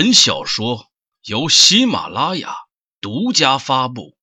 [0.00, 0.86] 本小说
[1.24, 2.50] 由喜马拉雅
[3.00, 4.14] 独家发布。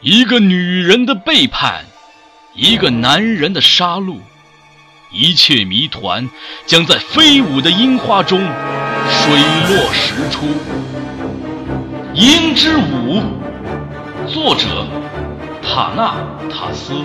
[0.00, 1.84] 一个女人的背叛，
[2.54, 4.20] 一个男人的杀戮，
[5.10, 6.30] 一切谜团
[6.64, 9.32] 将在飞舞的樱花中水
[9.66, 10.46] 落石出。
[12.14, 13.20] 《樱之舞》，
[14.28, 14.86] 作者
[15.60, 16.14] 塔纳
[16.48, 17.04] 塔斯。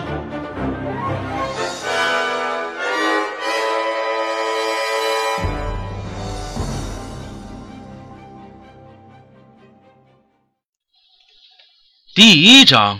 [12.17, 12.99] 第一章，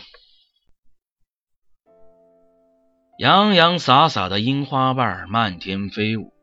[3.17, 6.33] 洋洋洒洒的樱花瓣漫天飞舞，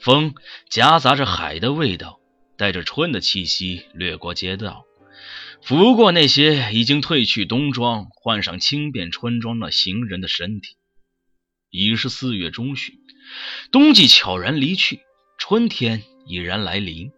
[0.00, 0.34] 风
[0.70, 2.18] 夹杂着海的味道，
[2.56, 4.86] 带着春的气息掠过街道，
[5.60, 10.76] 拂过那些已经褪去冬装、换上轻便春装的行人的身体。
[11.68, 12.94] 已是四月中旬，
[13.70, 15.00] 冬季悄然离去，
[15.36, 17.10] 春天已然来临。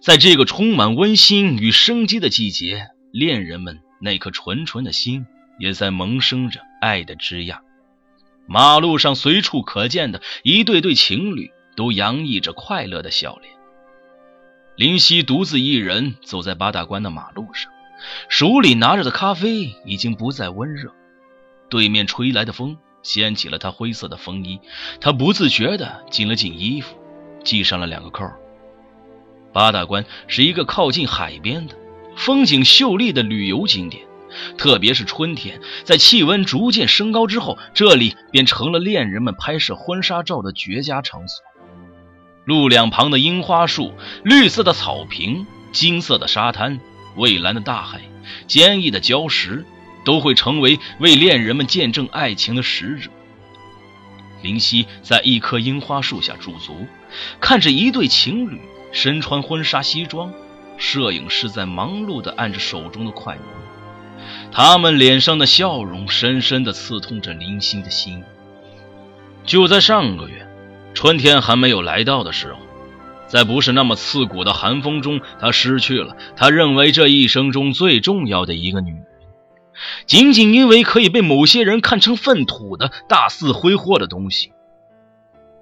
[0.00, 3.80] 在这个充满温馨与生机的季节，恋人们。
[4.02, 5.26] 那颗纯纯的心
[5.58, 7.62] 也在萌生着爱的枝桠。
[8.46, 13.54] 马路上随处可见的一对对情侣，都洋溢着快乐的笑脸。
[14.74, 17.70] 林夕独自一人走在八大关的马路上，
[18.28, 20.92] 手里拿着的咖啡已经不再温热。
[21.68, 24.58] 对面吹来的风掀起了他灰色的风衣，
[25.00, 26.98] 他不自觉地紧了紧衣服，
[27.44, 28.28] 系上了两个扣。
[29.52, 31.76] 八大关是一个靠近海边的。
[32.16, 34.04] 风景秀丽的旅游景点，
[34.56, 41.42] 特别是春天，在气温逐渐升高之后，这里便成了恋人们拍摄婚纱照的绝佳场所。
[42.44, 43.92] 路两旁的樱花树、
[44.24, 46.80] 绿色的草坪、金色的沙滩、
[47.16, 48.00] 蔚蓝的大海、
[48.46, 49.64] 坚毅的礁石，
[50.04, 53.10] 都会成为为恋人们见证爱情的使者。
[54.42, 56.86] 林夕在一棵樱花树下驻足，
[57.40, 60.32] 看着一对情侣身穿婚纱西装。
[60.82, 63.44] 摄影师在忙碌地按着手中的快门，
[64.50, 68.24] 他们脸上的笑容深深地刺痛着林欣的心。
[69.46, 70.44] 就在上个月，
[70.92, 72.58] 春天还没有来到的时候，
[73.28, 79.06] 在不是那么刺骨的寒风中，他失去了他认为这一生中最重要的一个女人，
[80.06, 84.52] 仅仅因为可以被某些人看成粪土的大肆挥霍的东西。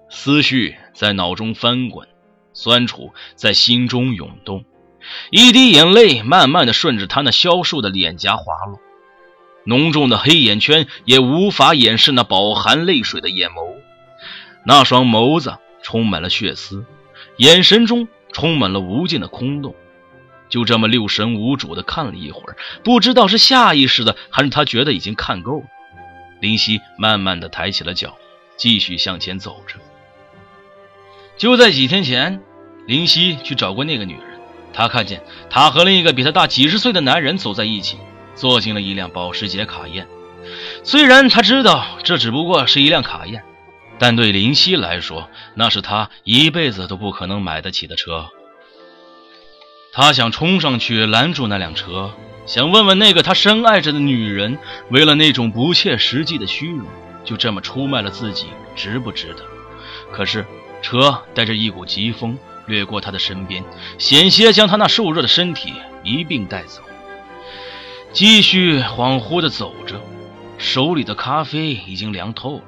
[0.09, 2.09] 思绪在脑中翻滚，
[2.55, 4.65] 酸楚在心中涌动。
[5.31, 8.81] 一滴眼泪慢慢的顺着他那消瘦的脸颊滑落，
[9.65, 13.77] 浓重的黑眼圈也无法掩饰那饱含泪水的眼眸，
[14.65, 16.85] 那双眸子充满了血丝，
[17.37, 19.75] 眼神中充满了无尽的空洞。
[20.49, 25.67] 就这么六神无主的看了一会儿，不知道是下意识的，还是他觉得已经看够了。
[26.41, 28.17] 林夕慢慢的抬起了脚，
[28.57, 29.77] 继续向前走着。
[31.37, 32.43] 就在几天前，
[32.87, 34.30] 林夕去找过那个女人。
[34.73, 37.99] 他看见他和另一个比他大几十岁的男人走在一起，
[38.35, 40.07] 坐进了一辆保时捷卡宴。
[40.83, 43.43] 虽然他知道这只不过是一辆卡宴，
[43.99, 48.29] 但对林夕来说，那是他一辈子都不可能买得起的车。
[49.93, 52.13] 他想冲上去拦住那辆车，
[52.47, 54.59] 想问问那个他深爱着的女人，
[54.91, 56.87] 为了那种不切实际的虚荣，
[57.25, 59.45] 就这么出卖了自己，值不值得？
[60.13, 60.47] 可是
[60.81, 62.39] 车带着一股疾风。
[62.71, 63.63] 掠过他的身边，
[63.99, 66.83] 险些将他那瘦弱的身体一并带走。
[68.13, 70.01] 继续恍惚地走着，
[70.57, 72.65] 手里的咖啡已经凉透了。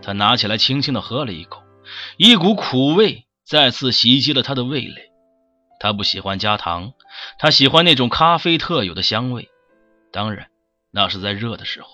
[0.00, 1.62] 他拿起来，轻轻地喝了一口，
[2.16, 5.10] 一股苦味再次袭击了他的味蕾。
[5.80, 6.92] 他不喜欢加糖，
[7.38, 9.48] 他喜欢那种咖啡特有的香味。
[10.12, 10.46] 当然，
[10.90, 11.88] 那是在热的时候。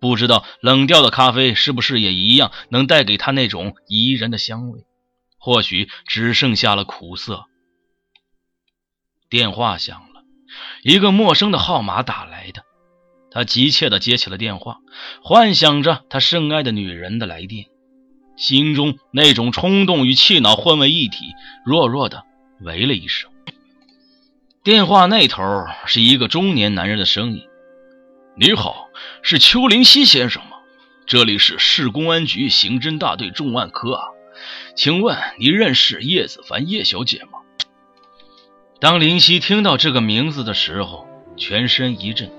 [0.00, 4.84] 不知道冷掉的咖啡是不是也一样能带给他那种怡人的香味。
[5.42, 7.46] 或许只剩下了苦涩。
[9.28, 10.22] 电话响了，
[10.84, 12.62] 一个陌生的号码打来的。
[13.32, 14.78] 他急切地接起了电话，
[15.20, 17.66] 幻想着他深爱的女人的来电，
[18.36, 21.32] 心中那种冲动与气恼混为一体，
[21.64, 22.24] 弱弱的
[22.60, 23.28] 喂了一声。
[24.62, 25.42] 电话那头
[25.86, 27.42] 是一个中年男人的声音
[28.38, 28.90] ：“你好，
[29.22, 30.58] 是邱林熙先生吗？
[31.04, 34.06] 这里是市公安局刑侦大队重案科啊。”
[34.74, 37.40] 请问你认识叶子凡叶小姐吗？
[38.80, 41.06] 当林夕听到这个名字的时候，
[41.36, 42.30] 全身一震，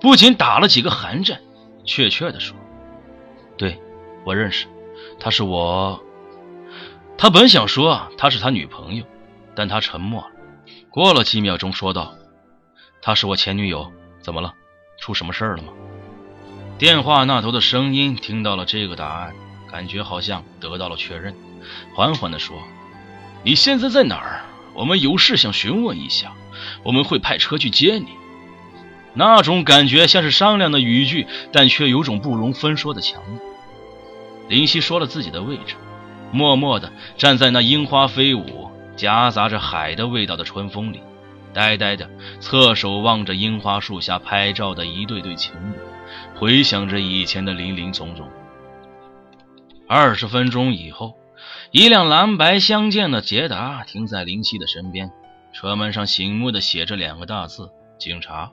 [0.00, 1.40] 不仅打了几个寒战，
[1.84, 2.56] 确切的说
[3.56, 3.80] ：“对，
[4.24, 4.66] 我认识，
[5.18, 6.02] 她是我。”
[7.16, 9.04] 他本想说她是他女朋友，
[9.54, 10.30] 但他沉默了。
[10.90, 12.14] 过了几秒钟，说道
[13.00, 14.52] ：“她是我前女友，怎么了？
[14.98, 15.72] 出什么事儿了吗？”
[16.78, 19.34] 电话那头的声音听到了这个答案。
[19.68, 21.34] 感觉好像得到了确认，
[21.94, 22.62] 缓缓地说
[23.44, 24.44] ：“你现在在哪儿？
[24.74, 26.32] 我们有事想询问一下，
[26.82, 28.08] 我们会派车去接你。”
[29.18, 33.38] 那种感觉像是商量的语句，但却有种不容分说的强烈。
[34.48, 35.74] 林夕说了自己的位置，
[36.32, 41.00] 默默地站在那樱花飞舞、夹杂着海的味道的春风里，
[41.54, 42.10] 呆呆地
[42.40, 45.76] 侧手望着樱花树下拍照的一对对情侣，
[46.34, 48.28] 回想着以前的林林总总。
[49.88, 51.14] 二十分钟以后，
[51.70, 55.10] 一辆蓝白相间的捷达停在林夕的身边，
[55.52, 58.52] 车门上醒目的写着两个大字：“警察。”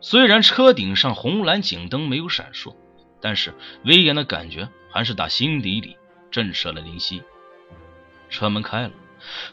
[0.00, 2.74] 虽然车顶上红蓝警灯没有闪烁，
[3.20, 3.54] 但是
[3.84, 5.96] 威严的感觉还是打心底里
[6.30, 7.22] 震慑了林夕。
[8.28, 8.90] 车门开了，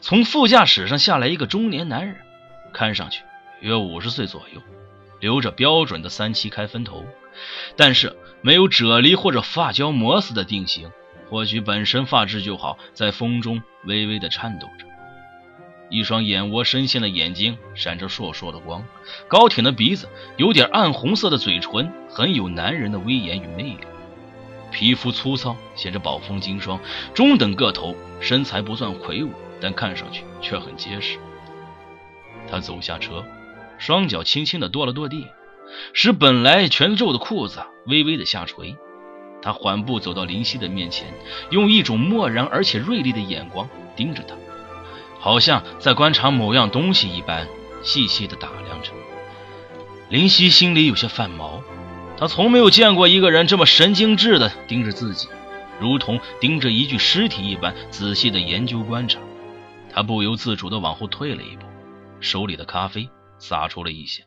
[0.00, 2.16] 从副驾驶上下来一个中年男人，
[2.74, 3.22] 看上去
[3.60, 4.60] 约五十岁左右，
[5.20, 7.06] 留着标准的三七开分头，
[7.76, 10.90] 但是没有啫喱或者发胶磨死的定型，
[11.32, 14.84] 或许本身发质就好，在风中微微的颤抖着。
[15.88, 18.84] 一双眼窝深陷的眼睛闪着烁烁的光，
[19.28, 20.06] 高挺的鼻子，
[20.36, 23.78] 有点暗红色的嘴唇，很有男人的威严与魅力。
[24.70, 26.78] 皮肤粗糙，显着宝丰金霜，
[27.14, 31.16] 中等个头，身材不算魁梧，但看上去却很结实。
[32.46, 33.24] 他走下车，
[33.78, 35.28] 双脚轻轻地跺了跺地，
[35.94, 38.76] 使本来全皱的裤子微微的下垂。
[39.42, 41.12] 他缓步走到林夕的面前，
[41.50, 44.36] 用一种漠然而且锐利的眼光盯着他。
[45.18, 47.46] 好像在观察某样东西一般，
[47.82, 48.92] 细细的打量着。
[50.08, 51.62] 林夕心里有些犯毛，
[52.16, 55.28] 他从没有见过一个人这么神经质的盯着自己，
[55.80, 59.18] 如同盯着一具尸体一般仔细的研究观察。
[59.92, 61.66] 他不由自主的往后退了一步，
[62.20, 63.08] 手里的咖啡
[63.38, 64.24] 洒出了一些。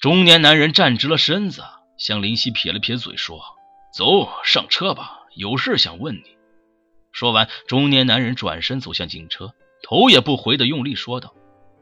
[0.00, 1.62] 中年男人站直了身子，
[1.98, 3.38] 向林夕撇了撇嘴，说
[3.92, 6.36] ：“走上车吧，有事想问你。”
[7.12, 9.52] 说完，中年男人转身走向警车。
[9.82, 11.34] 头也不回的用力说道：“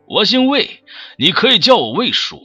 [0.06, 0.84] 我姓魏，
[1.18, 2.40] 你可以叫我魏叔。”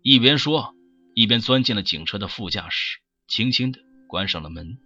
[0.00, 0.74] 一边说，
[1.14, 4.78] 一边钻进了警车的副驾驶，轻轻的关上了门。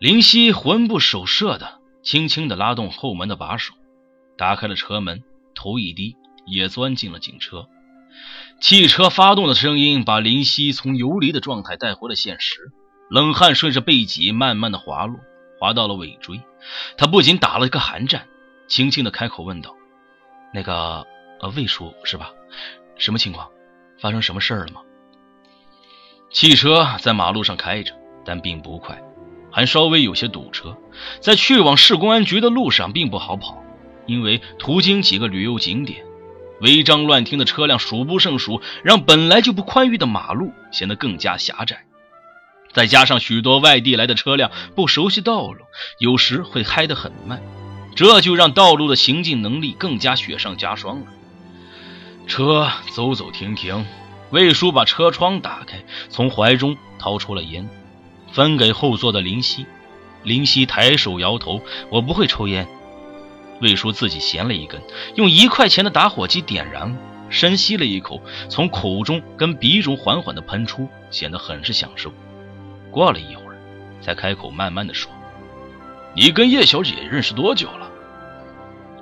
[0.00, 3.74] 林夕魂不守舍的轻轻的拉动后门的把手，
[4.38, 5.22] 打开了车门，
[5.54, 6.16] 头一低，
[6.46, 7.68] 也钻进了警车。
[8.60, 12.72] 汽车发动的声音把林夕从游离的状态带回了现实，
[13.10, 15.20] 冷汗顺着背脊慢慢的滑落，
[15.60, 16.40] 滑到了尾椎，
[16.96, 18.26] 他不仅打了一个寒战。
[18.66, 19.76] 轻轻的开口问道
[20.52, 21.06] ：“那个，
[21.40, 22.32] 呃，魏叔是吧？
[22.96, 23.48] 什么情况？
[24.00, 24.80] 发生什么事儿了吗？”
[26.32, 27.94] 汽车在马路上开着，
[28.24, 29.00] 但并不快，
[29.52, 30.76] 还稍微有些堵车。
[31.20, 33.62] 在去往市公安局的路上并不好跑，
[34.06, 36.04] 因为途经几个旅游景点，
[36.60, 41.84] 违章乱停的车辆数不胜数，让本来就不宽裕的马路显得更加狭窄。
[42.72, 45.64] 再加上许多外地来的车辆不熟悉道路，
[45.98, 47.42] 有时会开得很慢。
[47.94, 51.06] 这就让道路的行进能力更加雪上加霜了。
[52.26, 53.86] 车走走停停，
[54.30, 57.66] 魏叔把车窗打开，从怀中掏出了烟，
[58.30, 59.64] 分给后座的林夕。
[60.22, 62.68] 林夕抬手摇头：“我不会抽烟。”
[63.60, 64.80] 魏叔自己衔了一根，
[65.14, 66.96] 用一块钱的打火机点燃，
[67.30, 72.12] 深吸了一口，从口中跟鼻中缓缓的喷出，显得很是享受。
[72.90, 73.58] 过了一会儿，
[74.00, 75.10] 才开口慢慢的说
[76.14, 77.90] ：“你跟叶小姐认识多久了？”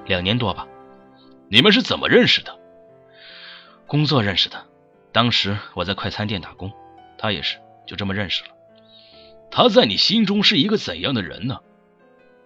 [0.07, 0.67] 两年多吧，
[1.49, 2.59] 你们是怎么认识的？
[3.87, 4.65] 工作认识的，
[5.13, 6.73] 当时我在快餐店打工，
[7.19, 8.51] 他也是，就这么认识了。
[9.51, 11.61] 他在你心中是一个怎样的人呢？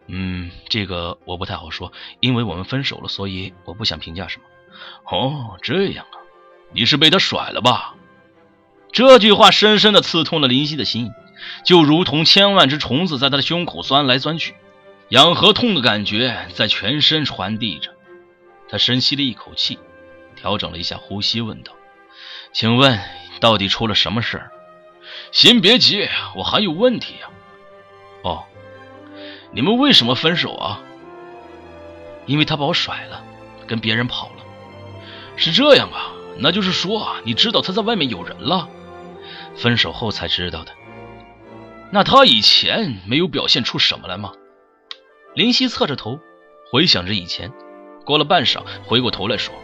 [0.09, 4.45] 嗯，这个我不太好说，因为我们分手了，所以我不想评价什么。
[5.05, 6.17] 哦，这样啊，
[6.73, 7.95] 你是被他甩了吧？
[8.91, 11.11] 这句话深深的刺痛了林夕的心，
[11.65, 14.55] 就如同千万只虫子在他的胸口钻来钻去。
[15.11, 17.95] 痒和痛的感觉在全身传递着，
[18.69, 19.79] 他深吸了一口气，
[20.37, 21.73] 调整了一下呼吸，问道
[22.53, 22.99] ：“请问
[23.41, 24.51] 到底出了什么事儿？”
[25.33, 27.29] 先别急，我还有问题呀。
[28.23, 28.45] 哦，
[29.53, 30.81] 你们为什么分手啊？
[32.27, 33.25] 因为他把我甩了，
[33.67, 34.45] 跟别人跑了。
[35.37, 36.13] 是这样啊？
[36.39, 38.69] 那就是说啊你知道他在外面有人了？
[39.57, 40.73] 分手后才知道的。
[41.91, 44.33] 那他以前没有表现出什么来吗？
[45.35, 46.19] 林夕侧着头，
[46.71, 47.51] 回想着以前。
[48.05, 49.55] 过了半晌，回过头来说：“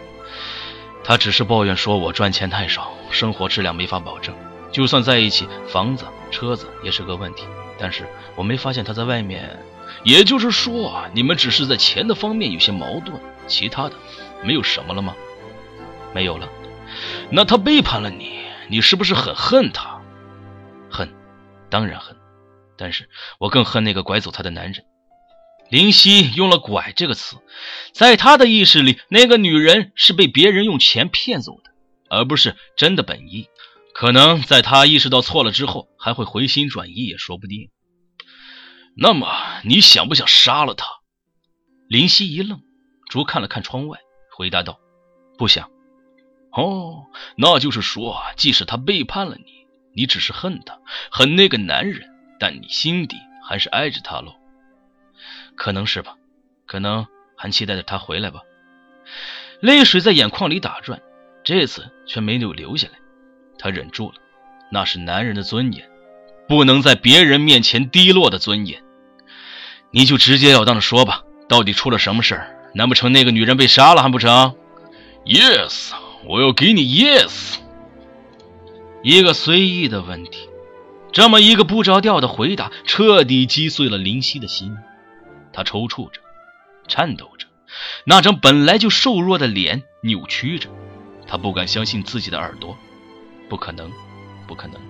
[1.05, 4.35] 他只是抱怨说我赚钱太少，生活质量没法保证。
[4.73, 7.45] 就算在一起，房子、车子也是个问题。
[7.79, 9.59] 但是我没发现他在外面。
[10.03, 13.95] 也就是说，你们只是在钱的方面有些矛盾，其他的
[14.43, 15.15] 没有什么了吗？
[16.15, 16.49] 没有了。
[17.31, 20.01] 那他背叛了你，你是不是很恨他？
[20.91, 21.15] 恨，
[21.71, 22.17] 当然恨。
[22.77, 23.09] 但是
[23.39, 24.85] 我更恨那个拐走她的男人。
[25.71, 27.37] 林夕用了“拐”这个词，
[27.93, 31.71] 在他的意识里，那个女人是被别人用钱骗走的，
[32.11, 33.49] 而不是真的本意。
[33.95, 37.71] 可能在他意识到错了之后，还会回心转意也说不定。
[38.97, 39.29] 那么，
[39.65, 40.87] 你想不想杀了他？
[41.89, 42.61] 林夕一愣，
[43.11, 43.99] 逐看了看窗外，
[44.37, 44.79] 回答道
[45.37, 45.69] ：“不想。”
[46.53, 50.79] 哦，那就是说，即使他背叛了你，你只是恨他，
[51.11, 52.09] 恨那个男人，
[52.39, 54.37] 但你心底还是爱着他喽。
[55.57, 56.17] 可能是吧，
[56.67, 58.43] 可能还期待着他回来吧。
[59.61, 61.03] 泪水在眼眶里打转，
[61.43, 62.95] 这次却没有流下来。
[63.59, 64.15] 他忍住了，
[64.71, 65.91] 那是男人的尊严，
[66.47, 68.84] 不能在别人面前低落的尊严。
[69.95, 72.51] 你就直截了当的说吧，到底出了什么事儿？
[72.75, 74.57] 难不成那个女人被杀了还不成
[75.25, 75.93] ？Yes，
[76.25, 77.59] 我要给你 Yes。
[79.05, 80.49] 一个随意的问题，
[81.13, 84.77] 这么一个不着调的回答，彻底击碎了林夕的心。
[85.53, 86.21] 他抽搐着，
[86.89, 87.47] 颤抖着，
[88.05, 90.69] 那张本来就瘦弱的脸扭曲着，
[91.29, 92.77] 他不敢相信自己的耳朵，
[93.49, 93.93] 不可能，
[94.49, 94.81] 不可能！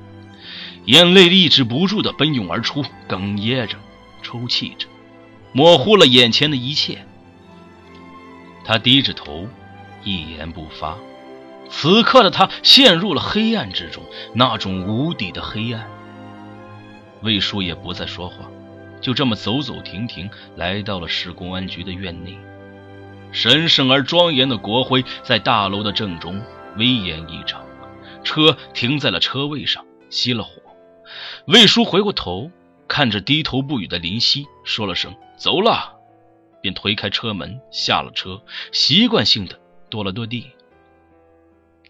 [0.87, 3.77] 眼泪抑制不住的奔涌而出，哽咽着，
[4.23, 4.87] 抽泣着，
[5.55, 7.07] 模糊了眼前的一切。
[8.65, 9.49] 他低着头，
[10.03, 10.99] 一言不发。
[11.71, 14.03] 此刻的他陷入了黑暗之中，
[14.35, 15.89] 那种无底的黑暗。
[17.23, 18.37] 魏叔也不再说话。
[19.01, 22.39] 就这么走走停停，来到了市公安局的院内。
[23.33, 26.41] 神圣而庄严的国徽在大楼的正中
[26.77, 27.63] 威严异常。
[28.23, 30.63] 车停在了车位上，熄了火。
[31.47, 32.51] 魏叔回过头，
[32.89, 35.99] 看着低头不语的林夕，说了声“走了”，
[36.63, 39.61] 便推开车门下了车，习惯性的
[39.91, 40.53] 跺了跺地。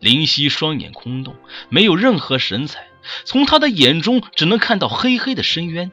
[0.01, 1.35] 林夕双眼空洞，
[1.69, 2.89] 没有任何神采，
[3.25, 5.91] 从他的眼中只能看到黑黑的深渊。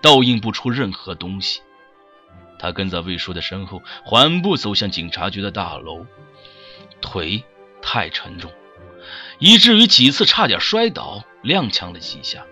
[0.00, 1.60] 倒映不出任何东西。
[2.56, 6.06] 他跟在魏叔的身后，缓步走向警察局的大楼，
[7.00, 7.42] 腿
[7.82, 8.52] 太沉重，
[9.40, 12.44] 以至于几次差点摔倒，踉跄了几下。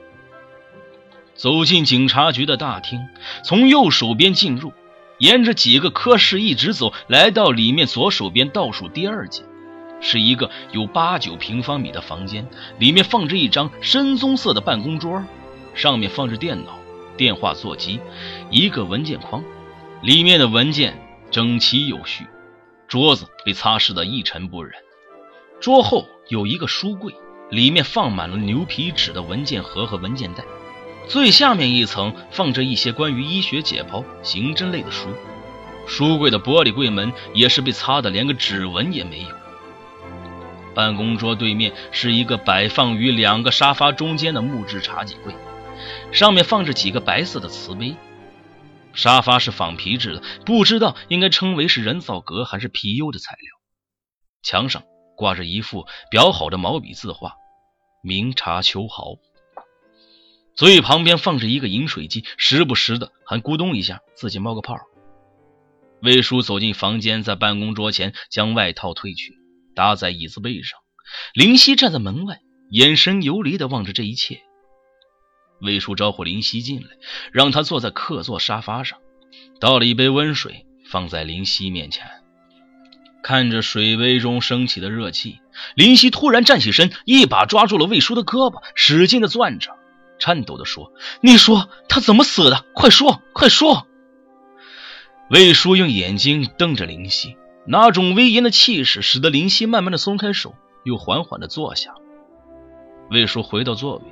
[1.37, 3.07] 走进警察局的大厅，
[3.45, 4.73] 从右手边进入，
[5.19, 9.45] 沿着几个科室一直走，来到里面左手边倒数第二间，
[10.01, 15.23] 是一个有八九平方米的房间，里面放着一张深棕色的办公桌，
[15.75, 16.79] 上面放着电脑。
[17.17, 17.99] 电话座机，
[18.51, 19.43] 一个文件框，
[20.03, 21.01] 里面的文件
[21.31, 22.27] 整齐有序，
[22.87, 24.73] 桌子被擦拭得一尘不染。
[25.59, 27.15] 桌后有一个书柜，
[27.49, 30.45] 里面放满了牛皮纸的文件盒和文件袋。
[31.09, 35.09] 最下面一层放着一些关于医学解剖、刑侦类的书。
[35.87, 39.29] 书柜的玻璃柜门也是被擦得连个指纹也没有。
[40.75, 45.35] 办公桌对面是一个摆放于两个沙发中间的木质茶几柜。
[46.11, 47.95] 上面放着几个白色的瓷杯，
[48.93, 53.53] 沙发是仿皮质的，不知道应该称为是人造革还是皮釉的材料。
[54.43, 54.83] 墙上
[55.17, 57.35] 挂着一幅裱好的毛笔字画
[58.03, 59.15] “明察秋毫”，
[60.57, 64.75] 最旁边放着一个饮水机，时不时的还咕咚一下自己冒个泡。
[66.01, 69.35] 魏叔走进房间，在办公桌前将外套褪去，
[69.75, 70.79] 搭在椅子背上。
[71.35, 74.41] 林夕站在门外，眼神游离的望着这一切。
[75.61, 76.89] 魏叔招呼林夕进来，
[77.33, 78.99] 让他坐在客座沙发上，
[79.61, 82.07] 倒了一杯温水放在林夕面前。
[83.23, 85.41] 看着水杯中升起的热气，
[85.75, 89.77] 林夕突然站起身，一把抓住了魏叔的胳膊，使劲的攥着，
[90.19, 92.65] 颤抖的说：“你说他怎么死的？
[92.75, 93.87] 快说，快说！”
[95.31, 100.55] 魏叔用眼睛瞪着林夕，那种威严的气势使得林夕慢慢的松开手，
[100.85, 101.95] 又缓缓的坐下。
[103.11, 104.03] 魏叔回到座位。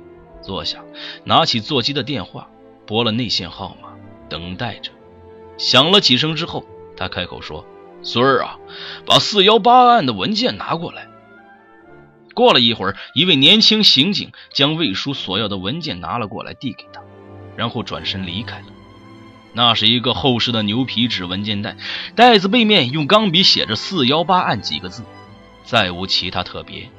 [0.41, 0.83] 坐下，
[1.23, 2.49] 拿起座机的电话，
[2.85, 3.89] 拨了内线号码，
[4.29, 4.91] 等待着。
[5.57, 6.63] 响了几声之后，
[6.95, 7.65] 他开口说
[8.03, 8.59] ：“孙儿啊，
[9.07, 11.07] 把四幺八案的文件拿过来。”
[12.35, 17.01] 过了一会儿，一位年轻刑警将魏叔所要的文件拿了过来，递给他，
[17.55, 18.65] 然后转身离开了。
[19.53, 21.77] 那是一个厚实的牛皮纸文件袋，
[22.13, 25.03] 袋子背面用钢笔写着“四幺八案”几个字，
[25.63, 26.89] 再无其他特别。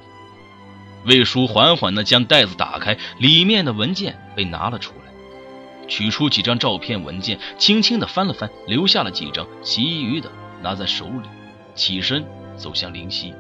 [1.05, 11.29] 魏叔缓缓地将袋子打开，里面的文件被拿了出来，取出几张照片文件，轻轻地翻了翻，留下了几张，其余的拿在手里，
[11.75, 12.27] 起身
[12.57, 13.35] 走向林夕。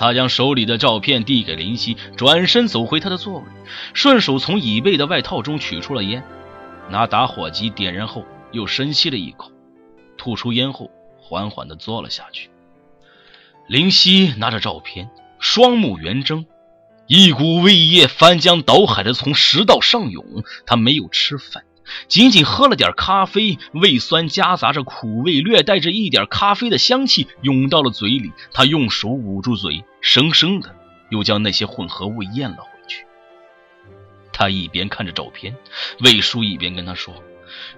[0.00, 3.44] 他将手里的照片递给林夕，转身走回他的座位，
[3.92, 6.24] 顺手从椅背的外套中取出了烟，
[6.88, 9.52] 拿打火机点燃后，又深吸了一口，
[10.16, 12.48] 吐出烟后，缓缓地坐了下去。
[13.68, 15.10] 林夕拿着照片。
[15.38, 16.44] 双目圆睁，
[17.06, 20.44] 一股胃液翻江倒海的从食道上涌。
[20.66, 21.64] 他没有吃饭，
[22.08, 28.32] 仅仅喝了点咖啡，胃酸夹杂着苦味，略带着一点咖啡的香气涌到了嘴里。
[28.52, 30.74] 他用手捂住嘴，生生的
[31.10, 33.04] 又将那些混合物咽了回去。
[34.32, 35.56] 他一边看着照片，
[36.00, 37.14] 魏叔一边跟他说：“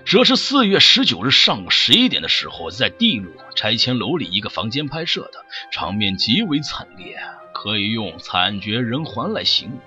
[0.05, 7.17] 这是四月十九日上午十一点的时候，在地路拆迁楼里一个房间拍摄的，场面极为惨烈。”
[7.55, 9.79] 可以用惨绝人寰来形容。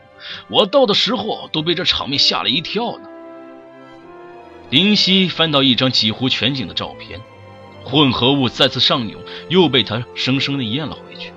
[0.48, 3.10] 我到的时候都被这场面吓了一跳呢。
[4.70, 7.22] 林夕翻到一张几乎全景的照片，
[7.84, 11.32] 混合物再次上涌，又被他生生的咽了回去。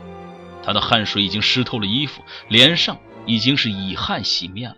[0.62, 4.76] 他的汗水已经湿透了衣服，脸上已经是以汗洗面了。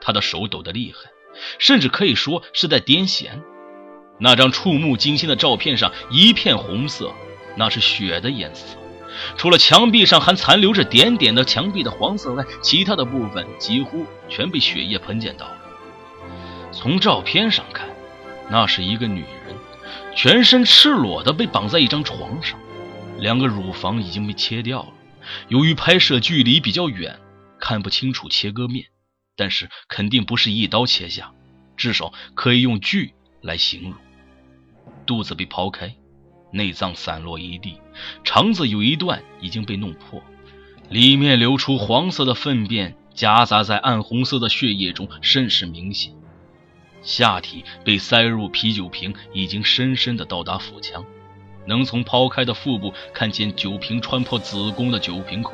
[0.00, 1.10] 他的手抖得厉害，
[1.58, 3.40] 甚至可以说是在癫痫。
[4.18, 7.12] 那张触目惊心的照片上一片红色，
[7.56, 8.76] 那是血的颜色。
[9.36, 15.63] 除了墙壁上还残留着点点的墙壁的黄色外，其他的部分几乎全被血液喷溅到了。
[16.74, 17.88] 从照片上看，
[18.50, 19.56] 那是一个女人，
[20.14, 22.58] 全身赤裸的被绑在一张床上，
[23.18, 24.88] 两个乳房已经被切掉了。
[25.48, 27.18] 由于拍摄距离比较远，
[27.60, 28.86] 看不清楚切割面，
[29.36, 31.32] 但是肯定不是一刀切下，
[31.76, 33.94] 至少可以用锯来形容。
[35.06, 35.94] 肚子被刨开。
[36.50, 37.80] 内脏散落一地，
[38.22, 40.22] 肠子有一段已经被弄破，
[40.88, 46.14] 里面流出黄色的粪便，夹杂在暗红色的血液中，甚是明显。
[47.04, 51.04] 下体被塞入啤酒瓶，已经深深的到达腹腔，
[51.66, 55.52] 能从剖开的腹部看见酒瓶穿破子宫的酒瓶口。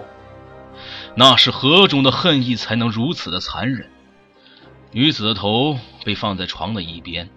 [1.16, 3.90] 那是何种的恨意才能如此的残忍？
[4.92, 7.28] 女子的头被放在床的一边。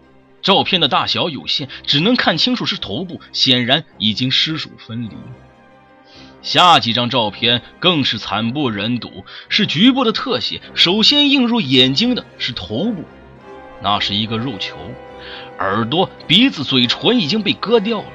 [0.42, 5.16] 照片的大小有限，只能看清楚是头部，显然已经尸首分离。
[6.42, 10.62] 下几张照片更是惨不忍睹，是局部的特写。
[10.76, 13.06] 首先映入眼睛的是头部，
[13.84, 14.78] 那是一个肉球，
[15.60, 18.08] 耳朵、鼻子、嘴唇已经被割掉了，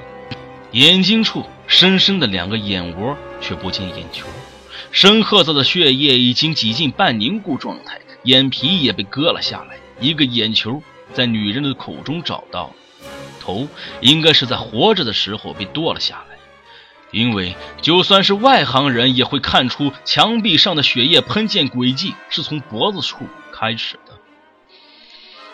[0.72, 4.26] 眼睛处深深的两个眼窝却不见眼球，
[4.90, 10.82] 深褐色的血液已经挤进半凝固状态，眼皮也被割了下来，一个眼球。
[11.14, 12.70] 在女人的口中找到，
[13.40, 13.66] 头
[14.02, 16.36] 应该是在活着的时候被剁了下来，
[17.12, 23.98] 因为就算是外行人也会看出墙壁上的血液喷溅轨迹是从脖子处开始。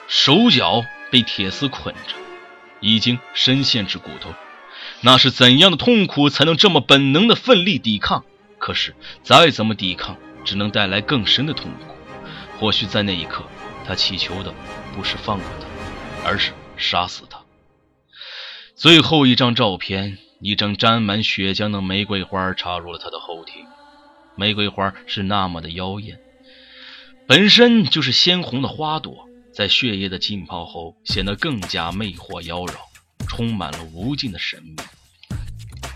[0.06, 2.14] 手脚被铁丝捆着，
[2.80, 4.34] 已经深陷至骨头，
[5.00, 8.24] 那是怎样的痛苦才能这么本能的奋力抵抗？
[8.58, 11.94] 可是再怎么抵抗，只能带来更深的痛苦。
[12.58, 13.44] 或许在那一刻。
[13.86, 14.54] 他祈求的
[14.96, 17.40] 不是放过他，而是杀死他。
[18.74, 23.66] 最后一张照片，一张沾满血浆的玫瑰花插入了他的后庭。
[24.36, 26.18] 玫瑰花是那么的妖艳，
[27.26, 29.23] 本身就是鲜红的花朵，
[29.54, 32.74] 在血液的浸泡后，显得更加魅惑妖娆，
[33.28, 34.74] 充满了无尽的神秘。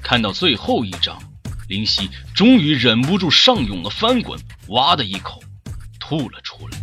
[0.01, 1.21] 看到最后一张，
[1.69, 5.43] 林夕终于忍不住上涌的翻滚，哇的一口
[5.99, 6.78] 吐了出来。